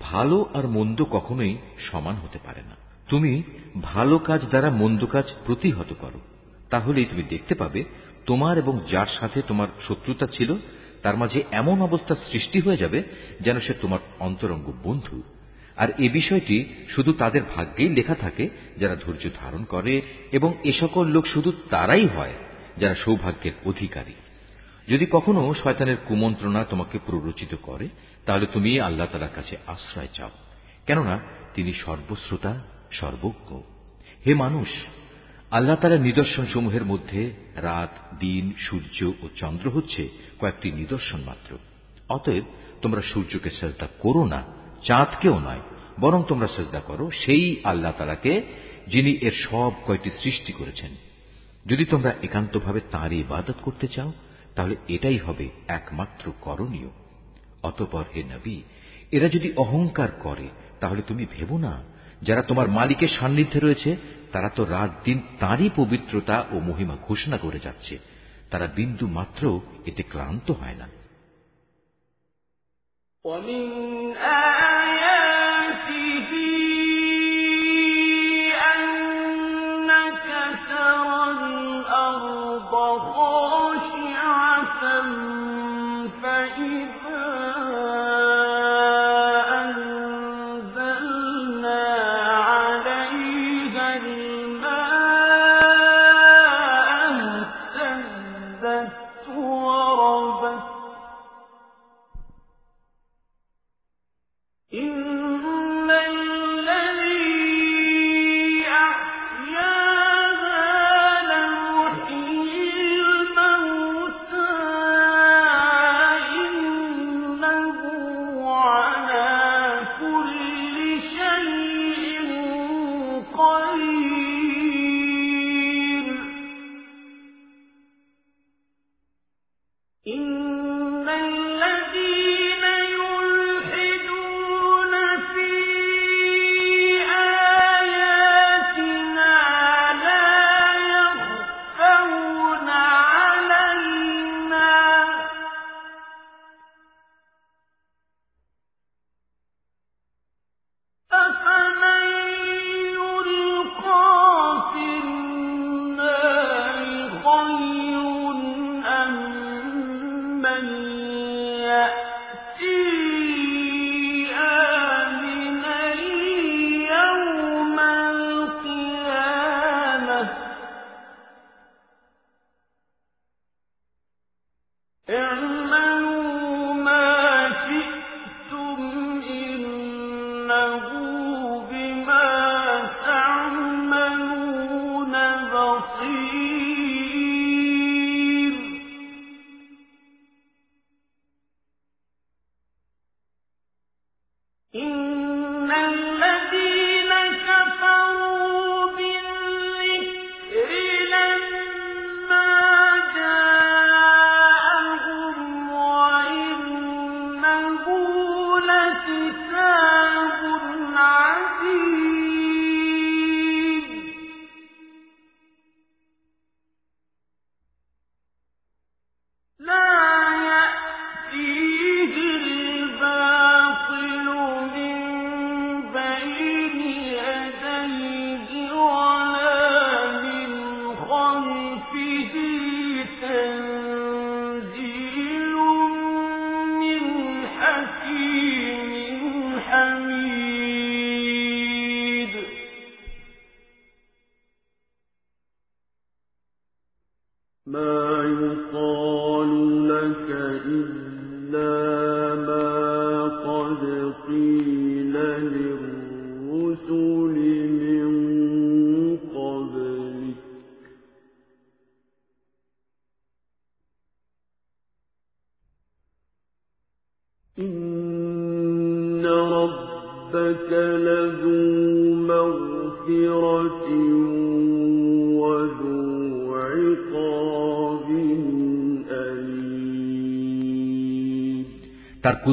ভালো 0.00 0.46
আর 0.54 0.68
মন্দ 0.68 1.04
কখনোই 1.10 1.56
সমান 1.78 2.14
হতে 2.14 2.38
পারে 2.44 2.60
না। 2.60 2.76
তুমি 3.08 3.42
ভালো 3.82 4.18
কাজ 4.18 4.48
দ্বারা 4.48 4.70
মন্দ 4.70 5.06
কাজ 5.06 5.24
প্রতিহত 5.46 5.94
করো। 5.98 6.20
তাহলেই 6.70 7.04
তুমি 7.04 7.22
দেখতে 7.22 7.54
পাবে, 7.54 7.84
তোমার 8.26 8.58
এবং 8.58 8.80
যার 8.90 9.06
সাথে 9.20 9.42
তোমার 9.42 9.68
শত্রুতা 9.88 10.26
ছিল, 10.26 10.54
তার 11.02 11.16
মাঝে 11.16 11.42
এমন 11.50 11.82
অবস্থা 11.82 12.14
সৃষ্টি 12.32 12.60
হয়ে 12.60 12.76
যাবে 12.76 13.02
যেন 13.40 13.60
সে 13.60 13.72
তোমার 13.72 13.98
অন্তরঙ্গ 14.18 14.72
বন্ধু। 14.82 15.22
আর 15.76 15.88
এ 15.98 16.08
বিষয়টি 16.08 16.64
শুধু 16.88 17.12
তাদের 17.12 17.42
ভাগ্যেই 17.56 17.88
লেখা 17.88 18.14
থাকে, 18.14 18.48
যারা 18.76 18.96
ধৈর্য 18.96 19.30
ধারণ 19.36 19.64
করে 19.64 20.02
এবং 20.32 20.54
এ 20.64 20.72
সকল 20.80 21.06
লোক 21.06 21.26
শুধু 21.26 21.52
তারাই 21.70 22.06
হয়, 22.06 22.32
যারা 22.78 22.94
সৌভাগ্যের 22.94 23.52
অধিকারী। 23.64 24.12
যদি 24.88 25.06
কখনো 25.10 25.54
শয়তানের 25.62 25.96
কুমন্ত্রণা 26.04 26.64
তোমাকে 26.64 26.98
প্ররোচিত 27.06 27.54
করে 27.62 27.88
তাহলে 28.28 28.46
তুমি 28.46 28.80
আল্লাহ 28.80 29.06
তালার 29.12 29.28
কাছে 29.34 29.56
আশ্রয় 29.66 30.08
চাও। 30.14 30.30
কেননা 30.86 31.20
তিনি 31.54 31.72
সর্বশ্রোতা, 31.72 32.60
সর্বজ্ঞ। 32.92 33.60
হে 34.26 34.34
মানুষ, 34.34 34.68
আল্লাহ 35.50 35.76
তালা 35.76 35.96
নিদর্শন 35.96 36.46
সমূহের 36.46 36.84
মধ্যে 36.84 37.32
রাত, 37.54 38.16
দিন, 38.18 38.52
সূর্য 38.58 39.12
ও 39.22 39.28
চন্দ্র 39.36 39.70
হচ্ছে 39.70 40.08
কয়েকটি 40.40 40.72
নিদর্শন 40.72 41.20
মাত্র। 41.20 41.58
অতএব 42.08 42.44
তোমরা 42.82 43.02
সূর্যকে 43.02 43.50
সাজদা 43.50 43.88
করো 43.98 44.24
না, 44.24 44.44
চাঁদকেও 44.84 45.38
নয়, 45.38 45.60
বরং 46.00 46.22
তোমরা 46.28 46.48
সাজদা 46.48 46.80
করো 46.80 47.10
সেই 47.10 47.60
আল্লাহ 47.64 47.92
তালাকে 47.98 48.42
যিনি 48.88 49.10
এর 49.10 49.32
সব 49.50 49.72
কয়টি 49.86 50.10
সৃষ্টি 50.22 50.52
করেছেন। 50.52 50.90
যদি 51.66 51.84
তোমরা 51.84 52.14
একান্তভাবে 52.22 52.80
তাঁরই 52.90 53.20
ইবাদত 53.20 53.54
করতে 53.62 53.88
চাও, 53.88 54.12
তাহলে 54.54 54.76
এটাই 54.88 55.18
হবে 55.18 55.48
একমাত্র 55.68 56.32
করণীয়। 56.40 57.07
অতপর 57.63 58.05
হে 58.13 58.21
নবী 58.23 58.57
এরা 59.11 59.27
যদি 59.29 59.49
অহংকার 59.57 60.09
করে 60.19 60.47
তাহলে 60.79 61.01
তুমি 61.01 61.23
ভেবো 61.25 61.55
না 61.57 61.73
যারা 62.21 62.41
তোমার 62.41 62.67
মালিকের 62.67 63.11
সান্নিধ্যে 63.19 63.59
রয়েছে 63.59 63.91
তারা 64.31 64.49
তো 64.49 64.61
রাত 64.65 64.91
দিন 65.05 65.17
তাঁরই 65.39 65.69
পবিত্রতা 65.75 66.37
ও 66.51 66.55
মহিমা 66.59 66.95
ঘোষণা 67.07 67.37
করে 67.37 67.59
যাচ্ছে 67.59 67.95
তারা 68.49 68.67
বিন্দু 68.75 69.05
মাত্র 69.07 69.43
এতে 69.85 70.03
ক্লান্ত 70.03 70.47
হয় 70.51 70.77
না 70.77 70.87
ومن 73.25 73.61
آياته 74.15 74.96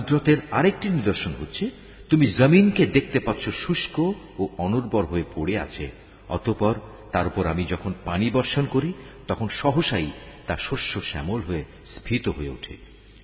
তার 0.05 0.19
কুদরতের 0.19 0.37
আরেকটি 0.51 0.89
নিদর্শন 0.89 1.33
হচ্ছে, 1.41 1.69
তুমি 2.09 2.27
জমিনকে 2.27 2.85
দেখতে 2.85 3.19
পাচ্ছ 3.19 3.49
শুষ্ক 3.67 4.13
ও 4.39 4.47
অনুর্বর 4.57 5.05
হয়ে 5.05 5.23
পড়ে 5.35 5.59
আছে, 5.59 5.91
অতপর 6.29 6.75
তার 7.11 7.27
উপর 7.27 7.45
আমি 7.45 7.65
যখন 7.65 7.93
পানি 8.05 8.29
বর্ষণ 8.29 8.65
করি, 8.65 8.93
তখন 9.27 9.47
সহসাই 9.47 10.11
তা 10.47 10.57
শস্য 10.57 11.01
শ্যামল 11.01 11.41
হয়ে 11.41 11.63
স্ফীত 11.95 12.27
হয়ে 12.27 12.49
ওঠে। 12.49 12.77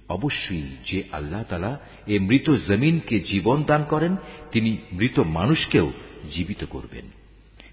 অবশ্যই 0.09 0.75
যে 0.91 1.03
আল্লাহ 1.11 1.43
তালা 1.43 1.79
এ 2.07 2.19
মৃত 2.19 2.49
জমিনকে 2.67 3.19
জীবন 3.19 3.63
দান 3.63 3.84
করেন, 3.84 4.15
তিনি 4.51 4.77
মৃত 4.93 5.19
মানুষকেও 5.19 5.91
জীবিত 6.32 6.65
করবেন। 6.69 7.05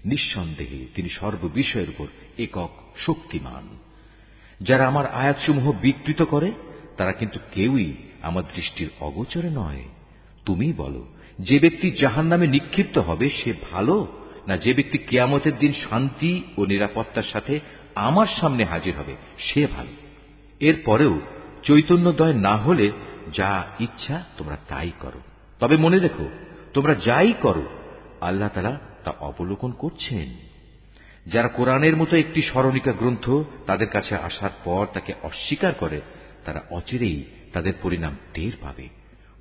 নিঃসন্দেহে 0.05 0.85
তিনি 0.95 1.09
সর্ববিষয়ের 1.09 1.89
উপর 1.89 2.07
একক 2.37 2.69
শক্তিমান। 2.97 3.77
যারা 4.61 4.87
আমার 4.87 5.13
আয়াতসমূহ 5.13 5.71
বিকৃত 5.71 6.21
করে, 6.21 6.51
তারা 6.97 7.11
কিন্তু 7.11 7.39
কেউই 7.53 7.93
আমার 8.21 8.43
দৃষ্টির 8.55 8.89
অগোচরে 8.99 9.49
নয়। 9.49 9.83
তুমি 10.45 10.73
বলো, 10.73 11.07
যে 11.39 11.59
ব্যক্তি 11.59 11.91
জাহান 11.91 12.25
নামে 12.25 12.47
নিক্ষিপ্ত 12.47 12.97
হবে, 12.97 13.29
সে 13.29 13.53
ভালো? 13.71 14.07
না, 14.47 14.57
যে 14.57 14.73
ব্যক্তি 14.73 14.97
কেয়ামতের 14.97 15.57
দিন 15.57 15.73
শান্তি 15.89 16.43
ও 16.57 16.65
নিরাপত্তার 16.65 17.23
সাথে 17.31 17.59
আমার 17.95 18.27
সামনে 18.41 18.63
হাজির 18.63 18.97
হবে, 18.97 19.15
সে 19.37 19.67
ভালো। 19.67 19.89
এরপরেও 20.59 21.21
চৈতন্যদয় 21.63 22.33
না 22.33 22.57
হলে 22.57 22.91
যা 23.33 23.65
ইচ্ছা 23.79 24.23
তোমরা 24.37 24.57
তাই 24.67 24.91
করো। 24.99 25.21
তবে 25.59 25.77
মনে 25.77 25.99
রেখো, 25.99 26.29
তোমরা 26.73 26.95
যাই 27.05 27.33
করো, 27.41 27.65
আল্লাহ 28.21 28.49
তালা 28.49 28.79
তা 29.03 29.11
অবলোকন 29.19 29.71
করছেন। 29.71 30.49
যারা 31.25 31.47
কোরআনের 31.47 31.97
মতো 31.97 32.17
একটি 32.17 32.41
স্মরণিকা 32.41 32.91
গ্রন্থ 32.91 33.29
তাদের 33.65 33.87
কাছে 33.87 34.15
আসার 34.15 34.49
পর 34.63 34.87
তাকে 34.93 35.13
অস্বীকার 35.23 35.73
করে, 35.73 36.01
তারা 36.45 36.63
অচিরেই 36.71 37.23
তাদের 37.53 37.73
পরিণাম 37.81 38.17
টের 38.33 38.51
পাবে। 38.61 38.89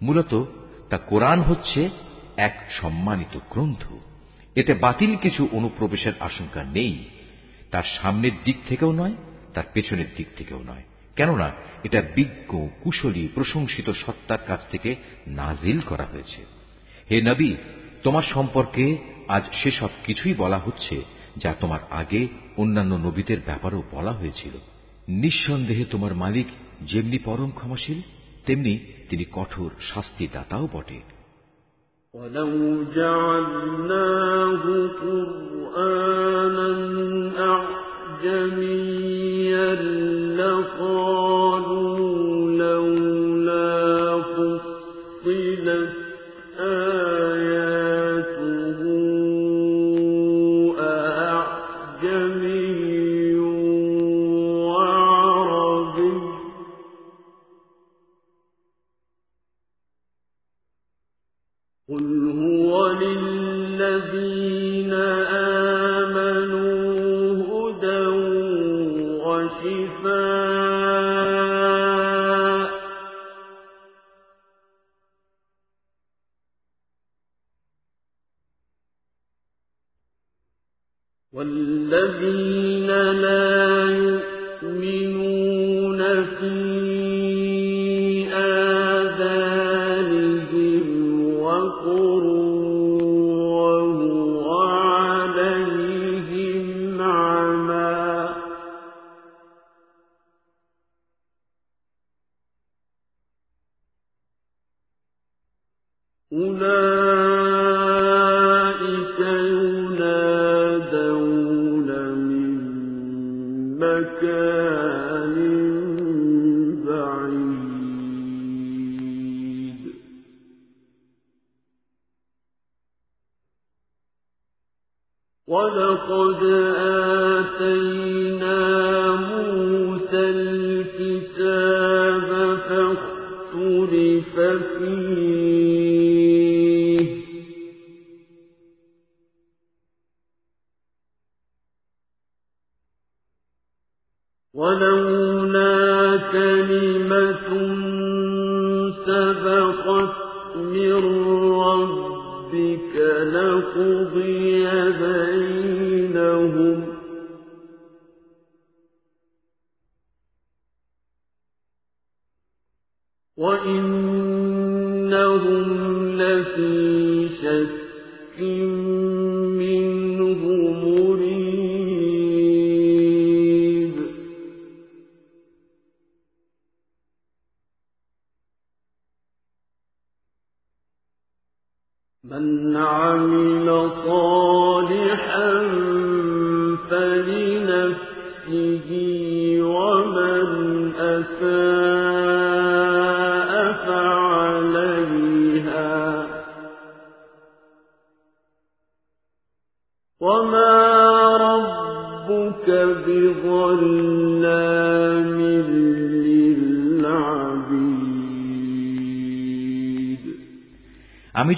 মূলত 0.02 0.44
তা 0.90 0.98
কোরআন 0.98 1.40
হচ্ছে 1.40 1.88
এক 2.36 2.66
সম্মানিত 2.80 3.38
গ্রন্থ। 3.50 3.92
এতে 4.56 4.74
বাতিল 4.74 5.16
কিছু 5.16 5.48
অনুপ্রবেশের 5.52 6.12
আশঙ্কা 6.20 6.64
নেই। 6.64 7.04
তার 7.70 7.82
সামনের 8.02 8.30
দিক 8.44 8.56
থেকেও 8.68 8.92
নয়, 8.92 9.12
তার 9.54 9.64
পেছনের 9.72 10.06
দিক 10.16 10.26
থেকেও 10.36 10.62
নয়। 10.62 10.82
কেননা 11.16 11.52
এটা 11.84 12.02
বিজ্ঞ, 12.14 12.68
কুশলী, 12.80 13.28
প্রশংসিত 13.34 13.90
সত্তার 13.90 14.38
কাছ 14.46 14.60
থেকে 14.70 14.96
নাজিল 15.26 15.80
করা 15.80 16.04
হয়েছে। 16.04 16.46
হে 17.10 17.22
নবী, 17.22 17.54
তোমার 18.02 18.22
সম্পর্কে 18.22 18.96
আজ 19.28 19.42
সেসব 19.62 19.88
কিছুই 20.06 20.34
বলা 20.34 20.58
হচ্ছে 20.58 21.04
যা 21.36 21.54
তোমার 21.60 21.80
আগে 21.90 22.28
অন্যান্য 22.56 22.94
নবীদের 22.94 23.40
ব্যাপারেও 23.44 23.82
বলা 23.90 24.12
হয়েছিল। 24.12 24.58
নিঃসন্দেহে 25.08 25.84
তোমার 25.84 26.14
মালিক 26.14 26.46
যেমনি 26.81 27.17
পরম 27.25 27.49
ক্ষমাশীল 27.51 27.99
তেমনি 28.45 28.73
তিনি 29.09 29.25
কঠোর 29.31 29.71
শাস্তিদাতাও 29.89 30.65
বটে 30.73 30.99
ولو 32.13 32.51
جعلناه 32.95 34.63
قرآنا 35.01 36.69
أعجميا 38.23 39.69
لقالوا 40.37 40.96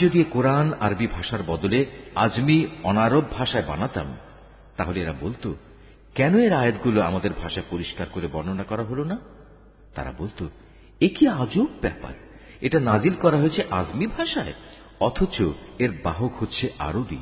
যদি 0.00 0.24
কোরআন 0.24 0.72
আরবি 0.80 1.06
ভাষার 1.06 1.42
বদলে 1.46 1.86
আজমি 2.14 2.66
অনারব 2.82 3.24
ভাষায় 3.30 3.64
বানাতাম, 3.66 4.16
তাহলে 4.76 5.00
এরা 5.00 5.14
বলতো, 5.20 5.54
কেন 6.14 6.38
এর 6.38 6.52
আয়াতগুলো 6.52 7.00
আমাদের 7.00 7.30
ভাষায় 7.42 7.66
পরিষ্কার 7.70 8.06
করে 8.12 8.26
বর্ণনা 8.26 8.62
করা 8.62 8.82
হলো 8.82 9.04
না? 9.04 9.18
তারা 9.94 10.12
বলতো, 10.18 10.48
এ 11.00 11.08
কি 11.08 11.28
আজব 11.28 11.66
ব্যাপার, 11.80 12.12
এটা 12.60 12.80
নাজিল 12.80 13.14
করা 13.14 13.36
হয়েছে 13.36 13.64
আজমি 13.70 14.06
ভাষায়, 14.06 14.52
অথচ 15.00 15.42
এর 15.78 15.90
বাহক 16.04 16.32
হচ্ছে 16.38 16.70
আরবি। 16.78 17.18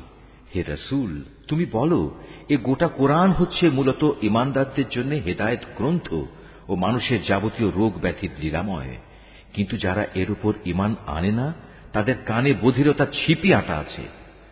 হে 0.55 0.63
রসুল, 0.67 1.23
তুমি 1.47 1.65
বলো, 1.71 2.15
এ 2.49 2.57
গোটা 2.57 2.87
কোরআন 2.87 3.31
হচ্ছে 3.31 3.69
মূলত 3.69 4.11
ইমানদারদের 4.21 4.89
জন্য 4.89 5.15
হেদায়ত 5.15 5.59
গ্রন্থ 5.77 6.13
ও 6.67 6.75
মানুষের 6.75 7.23
যাবতীয় 7.23 7.71
রোগ 7.75 7.99
ব্যাধির 7.99 8.29
নিরাময়। 8.39 8.97
কিন্তু 9.53 9.77
যারা 9.77 10.05
এর 10.15 10.31
উপর 10.31 10.53
ইমান 10.65 10.95
আনে 11.07 11.31
না 11.31 11.53
তাদের 11.93 12.15
কানে 12.25 12.53
বধিরতা 12.53 13.05
ছিপি 13.05 13.53
আটা 13.53 13.77
আছে। 13.79 14.01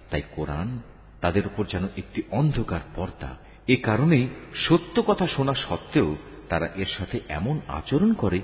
তাই 0.10 0.22
কোরআন 0.36 0.80
তাদের 1.22 1.46
উপর 1.46 1.66
যেন 1.66 1.84
একটি 1.98 2.22
অন্ধকার 2.32 2.80
পর্দা। 2.96 3.38
এ 3.68 3.76
কারণেই 3.76 4.28
সত্য 4.56 5.04
কথা 5.08 5.28
শোনা 5.28 5.54
সত্ত্বেও 5.54 6.16
তারা 6.50 6.70
এর 6.76 6.86
সাথে 6.98 7.20
এমন 7.30 7.60
আচরণ 7.68 8.14
করে 8.14 8.40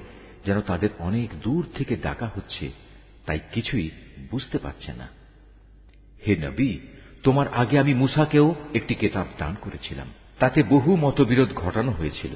যেন 0.45 0.61
তাদের 0.61 0.89
অনেক 0.99 1.29
দূর 1.43 1.65
থেকে 1.73 1.95
ডাকা 1.95 2.31
হচ্ছে। 2.35 2.71
তাই 3.25 3.39
কিছুই 3.53 3.89
বুঝতে 4.31 4.57
পারছে 4.57 4.93
না। 4.93 5.07
হে 6.27 6.35
নবী, 6.35 6.77
তোমার 7.23 7.53
আগে 7.53 7.79
আমি 7.79 7.93
মুসাকেও 7.93 8.55
একটি 8.73 8.95
কেতাব 8.95 9.27
দান 9.37 9.55
করেছিলাম। 9.61 10.07
তাতে 10.39 10.63
বহু 10.63 10.95
মতবিরোধ 10.95 11.53
ঘটানো 11.53 11.91
হয়েছিল। 11.91 12.31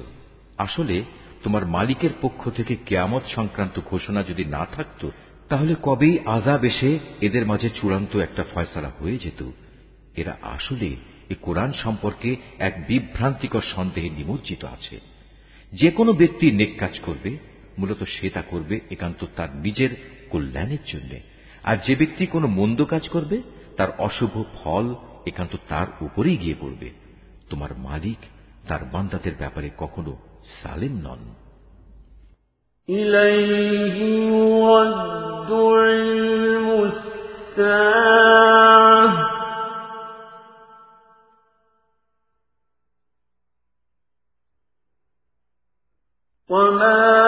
আসলে 0.58 1.04
তোমার 1.42 1.66
মালিকের 1.66 2.10
পক্ষ 2.20 2.50
থেকে 2.50 2.76
কেয়ামত 2.86 3.22
সংক্রান্ত 3.34 3.80
ঘোষণা 3.86 4.22
যদি 4.22 4.44
না 4.44 4.66
থাকত 4.72 5.10
তাহলে 5.48 5.74
কবেই 5.82 6.18
আজাব 6.26 6.64
এসে 6.64 6.98
এদের 7.20 7.46
মাঝে 7.46 7.70
চূড়ান্ত 7.70 8.16
একটা 8.16 8.44
ফয়সালা 8.54 8.92
হয়ে 8.98 9.18
যেত? 9.18 9.50
এরা 10.16 10.38
আসলে 10.42 10.96
এ 11.30 11.34
কোরআন 11.42 11.72
সম্পর্কে 11.72 12.36
এক 12.58 12.84
বিভ্রান্তিকর 12.88 13.60
সন্দেহে 13.74 14.10
নিমজ্জিত 14.10 14.64
আছে। 14.64 15.00
যে 15.72 15.90
কোনো 15.90 16.12
ব্যক্তি 16.12 16.50
নেক 16.50 16.78
কাজ 16.78 17.00
করবে, 17.00 17.38
মূলত 17.78 18.04
সে 18.04 18.30
তা 18.30 18.42
করবে 18.42 18.80
একান্ত 18.90 19.24
তার 19.36 19.56
নিজের 19.56 19.90
কল্যাণের 20.30 20.78
জন্য। 20.86 21.20
আর 21.64 21.76
যে 21.86 21.96
ব্যক্তি 21.96 22.26
কোনো 22.26 22.46
মন্দ 22.46 22.84
কাজ 22.84 23.08
করবে, 23.08 23.42
তার 23.76 23.88
অশুভ 23.98 24.42
ফল 24.54 24.94
একান্ত 25.26 25.56
তার 25.68 25.86
উপরেই 26.00 26.36
গিয়ে 26.36 26.54
পড়বে। 26.60 26.90
তোমার 27.50 27.78
মালিক 27.78 28.18
তার 28.68 28.84
বান্দাদের 28.84 29.32
ব্যাপারে 29.38 29.70
কখনো 29.78 30.16
সালেম 30.62 30.92
নন। 30.92 31.34
إليه 32.88 33.98
يرد 34.28 35.52
علم 35.52 36.38
وما 46.48 47.27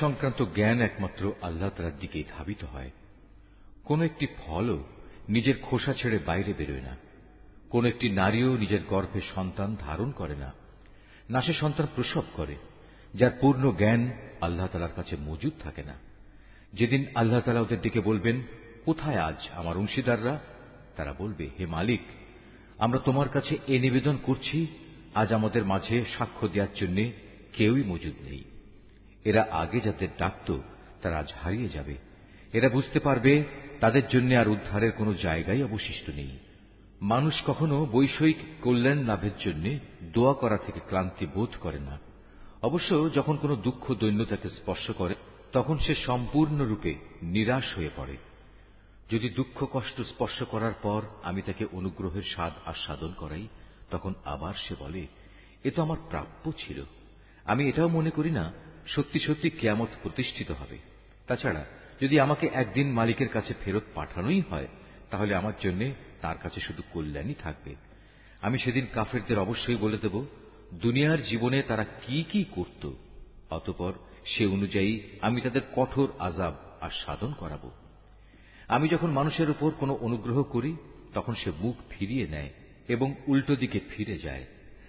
সংক্রান্ত 0.00 0.44
জ্ঞান 0.54 0.80
একমাত্র 0.80 1.32
আল্লাহ 1.42 1.70
তালার 1.70 1.98
দিকেই 1.98 2.24
ধাবিত 2.38 2.64
হয়। 2.64 2.90
কোন 3.84 4.02
একটি 4.02 4.26
ফলও 4.26 4.84
নিজের 5.28 5.54
খোসা 5.62 5.92
ছেড়ে 5.92 6.18
বাইরে 6.18 6.52
বেরোয় 6.52 6.80
না। 6.80 6.96
কোন 7.70 7.84
একটি 7.84 8.08
নারীও 8.08 8.56
নিজের 8.56 8.80
গর্ভে 8.88 9.20
সন্তান 9.34 9.76
ধারণ 9.80 10.10
করে 10.10 10.36
না। 10.36 10.52
না 11.30 11.42
সে 11.42 11.52
সন্তান 11.52 11.86
প্রসব 11.94 12.22
করে, 12.32 12.56
যার 13.14 13.30
পূর্ণ 13.40 13.72
জ্ঞান 13.72 14.12
আল্লাহ 14.40 14.66
তালার 14.66 14.92
কাছে 14.96 15.16
মজুদ 15.16 15.52
থাকে 15.60 15.82
না। 15.82 15.94
যেদিন 16.72 17.06
আল্লাহ 17.14 17.40
তালা 17.40 17.60
ওদের 17.60 17.80
দিকে 17.80 18.00
বলবেন, 18.00 18.42
কোথায় 18.84 19.18
আজ 19.18 19.48
আমার 19.52 19.76
অংশীদাররা? 19.76 20.40
তারা 20.96 21.14
বলবে, 21.18 21.48
হে 21.58 21.66
মালিক, 21.66 22.00
আমরা 22.78 22.98
তোমার 22.98 23.28
কাছে 23.28 23.58
এ 23.68 23.78
নিবেদন 23.78 24.18
করছি, 24.22 24.66
আজ 25.14 25.32
আমাদের 25.32 25.64
মাঝে 25.64 26.04
সাক্ষ্য 26.18 26.48
দেওয়ার 26.48 26.74
জন্য 26.74 27.10
কেউই 27.52 27.82
মজুদ 27.82 28.14
নেই। 28.22 28.44
এরা 29.24 29.46
আগে 29.50 29.80
যাদের 29.80 30.08
ডাকত, 30.18 30.58
তারা 31.02 31.18
আজ 31.18 31.32
হারিয়ে 31.42 31.68
যাবে। 31.68 31.96
এরা 32.52 32.68
বুঝতে 32.68 33.00
পারবে, 33.00 33.44
তাদের 33.80 34.08
জন্য 34.08 34.34
আর 34.34 34.48
উদ্ধারের 34.48 34.92
কোনো 34.92 35.14
জায়গাই 35.14 35.62
অবশিষ্ট 35.62 36.10
নেই। 36.10 36.38
মানুষ 37.00 37.34
কখনো 37.46 37.86
বৈষয়িক 37.86 38.36
কল্যাণ 38.62 38.98
লাভের 38.98 39.30
জন্য 39.44 39.78
দোয়া 40.12 40.34
করা 40.34 40.56
থেকে 40.56 40.80
ক্লান্তি 40.80 41.26
বোধ 41.26 41.48
করে 41.60 41.78
না। 41.78 41.98
অবশ্য 42.62 43.10
যখন 43.14 43.36
কোনো 43.36 43.56
দুঃখ 43.56 43.94
দৈন্যতাকে 43.94 44.50
স্পর্শ 44.50 44.90
করে, 44.90 45.14
তখন 45.52 45.78
সে 45.78 45.94
সম্পূর্ণরূপে 45.94 46.94
নিরাশ 47.22 47.76
হয়ে 47.76 47.90
পড়ে। 47.96 48.16
যদি 49.10 49.28
দুঃখ 49.28 49.66
কষ্ট 49.72 50.00
স্পর্শ 50.00 50.42
করার 50.42 50.72
পর 50.82 51.02
আমি 51.22 51.42
তাকে 51.42 51.66
অনুগ্রহের 51.72 52.22
স্বাদ 52.22 52.52
আস্বাদন 52.66 53.12
করাই, 53.12 53.48
তখন 53.90 54.14
আবার 54.24 54.54
সে 54.68 54.74
বলে, 54.78 55.06
এ 55.64 55.70
তো 55.70 55.82
আমার 55.82 55.96
প্রাপ্য 56.08 56.52
ছিল। 56.58 56.84
আমি 57.44 57.68
এটাও 57.68 57.88
মনে 57.88 58.10
করি 58.10 58.30
না 58.30 58.52
সত্যি 58.86 59.20
সত্যি 59.20 59.50
কেয়ামত 59.50 59.88
প্রতিষ্ঠিত 60.02 60.50
হবে। 60.50 60.78
তাছাড়া, 61.26 61.64
যদি 62.00 62.20
আমাকে 62.20 62.50
একদিন 62.52 62.92
মালিকের 62.92 63.28
কাছে 63.28 63.54
ফেরত 63.64 63.82
পাঠানোই 63.94 64.42
হয়, 64.50 64.66
তাহলে 65.10 65.34
আমার 65.34 65.52
জন্য 65.60 65.90
তার 66.20 66.36
কাছে 66.38 66.60
শুধু 66.60 66.82
কল্যাণই 66.92 67.34
থাকবে। 67.34 67.74
আমি 68.40 68.58
সেদিন 68.58 68.86
কাফেরদের 68.92 69.38
অবশ্যই 69.38 69.76
বলে 69.76 69.98
দেব, 69.98 70.24
দুনিয়ার 70.74 71.22
জীবনে 71.22 71.62
তারা 71.62 71.84
কি 71.84 72.22
কি 72.22 72.44
করত, 72.50 72.90
অতপর 73.50 73.92
সে 74.26 74.46
অনুযায়ী 74.46 75.00
আমি 75.20 75.40
তাদের 75.40 75.62
কঠোর 75.76 76.12
আজাব 76.18 76.54
আর 76.80 76.90
সাধন 76.90 77.32
করাব। 77.32 77.70
আমি 78.68 78.88
যখন 78.88 79.10
মানুষের 79.10 79.50
উপর 79.50 79.70
কোনো 79.70 79.94
অনুগ্রহ 79.94 80.42
করি, 80.42 80.76
তখন 81.14 81.34
সে 81.34 81.50
মুখ 81.60 81.76
ফিরিয়ে 81.90 82.26
নেয় 82.26 82.50
এবং 82.88 83.14
উল্টো 83.26 83.56
দিকে 83.56 83.80
ফিরে 83.90 84.18
যায়। 84.18 84.44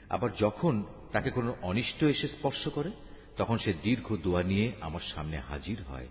আবার 0.10 0.30
যখন 0.40 0.84
তাকে 1.12 1.30
কোনো 1.30 1.56
অনিষ্ট 1.62 2.04
এসে 2.04 2.28
স্পর্শ 2.28 2.68
করে 2.68 2.92
তখন 3.37 3.59
সে 3.59 3.75
দীর্ঘ 3.83 4.17
দোয়া 4.17 4.43
নিয়ে 4.43 4.73
আমার 4.81 5.01
সামনে 5.15 5.43
হাজির 5.49 5.83
হয় 5.83 6.07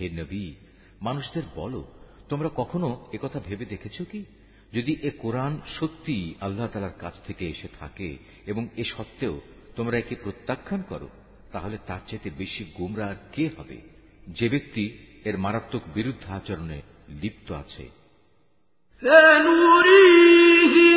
হে 0.00 0.10
নবী 0.10 0.54
মানুষদের 1.02 1.42
বলো 1.54 1.84
তোমরা 2.28 2.50
কখনো 2.56 3.06
একথা 3.12 3.40
ভেবে 3.40 3.64
দেখেছ 3.64 4.02
কি 4.02 4.24
যদি 4.72 4.96
এ 5.02 5.10
কোরআন 5.18 5.60
সত্যি 5.78 6.34
আল্লাহ 6.40 6.68
তালার 6.68 6.92
কাছ 6.98 7.14
থেকে 7.26 7.48
এসে 7.48 7.68
থাকে 7.80 8.16
এবং 8.46 8.68
এ 8.76 8.84
সত্ত্বেও 8.84 9.40
তোমরা 9.76 9.98
একে 9.98 10.16
প্রত্যাখ্যান 10.16 10.82
করো 10.82 11.08
তাহলে 11.52 11.78
তার 11.86 12.00
চাইতে 12.08 12.30
বেশি 12.38 12.72
গুমরা 12.78 13.06
আর 13.06 13.16
কে 13.32 13.50
হবে 13.56 13.76
যে 14.28 14.48
ব্যক্তি 14.48 14.98
এর 15.24 15.38
মারাত্মক 15.38 15.82
বিরুদ্ধ 15.94 16.30
আচরণে 16.30 16.82
লিপ্ত 17.22 17.52
আছে 17.52 17.90
سنريهم 19.02 20.92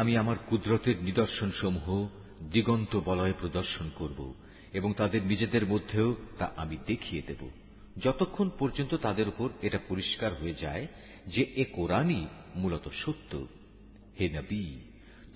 আমি 0.00 0.16
আমার 0.16 0.36
কুদরতের 0.38 1.02
নিদর্শনসমূহ 1.02 2.08
দিগন্ত 2.52 3.00
বলয়ে 3.04 3.32
প্রদর্শন 3.40 3.90
করব 3.94 4.34
এবং 4.72 4.94
তাদের 4.94 5.22
নিজেদের 5.22 5.66
মধ্যেও 5.66 6.16
তা 6.38 6.52
আমি 6.56 6.76
দেখিয়ে 6.86 7.22
দেব। 7.22 7.48
যতক্ষণ 7.96 8.50
পর্যন্ত 8.58 8.94
তাদের 8.94 9.28
উপর 9.28 9.50
এটা 9.62 9.78
পরিষ্কার 9.88 10.34
হয়ে 10.34 10.54
যায় 10.54 10.86
যে 11.26 11.42
এ 11.42 11.64
কোরআনই 11.72 12.26
মূলত 12.56 12.88
সত্য। 12.88 13.46
হে 14.20 14.28
নবী, 14.28 14.64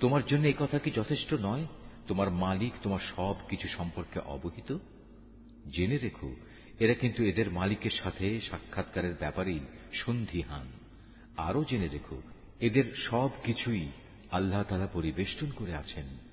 তোমার 0.00 0.26
জন্য 0.26 0.46
এ 0.46 0.52
কথা 0.58 0.78
কি 0.78 0.90
যথেষ্ট 0.90 1.34
নয়? 1.34 1.66
তোমার 2.08 2.30
মালিক 2.30 2.72
তোমার 2.82 3.00
সব 3.16 3.34
কিছু 3.48 3.68
সম্পর্কে 3.68 4.18
অবহিত? 4.18 4.78
জেনে 5.72 5.98
রেখো, 5.98 6.36
এরা 6.80 6.94
কিন্তু 6.94 7.22
এদের 7.22 7.50
মালিকের 7.50 7.90
সাথে 7.90 8.40
সাক্ষাৎকারের 8.40 9.14
ব্যাপারেই 9.18 9.60
সন্ধিহান। 9.92 10.66
আরও 11.36 11.64
জেনে 11.64 11.88
রেখো, 11.88 12.22
এদের 12.60 12.84
সব 12.96 13.30
কিছুই 13.44 13.88
আল্লাহ 14.34 14.62
তালা 14.62 14.88
পরিবেষ্টন 14.92 15.46
করে 15.56 15.74
আছেন। 15.74 16.23